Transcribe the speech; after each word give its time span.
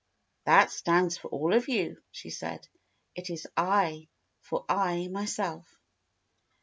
"That 0.45 0.71
stands 0.71 1.15
for 1.19 1.27
all 1.27 1.53
of 1.53 1.67
you," 1.67 2.01
she 2.09 2.31
said. 2.31 2.67
"It 3.13 3.29
is 3.29 3.45
7, 3.55 4.07
for 4.41 4.65
I, 4.67 5.07
myself." 5.09 5.77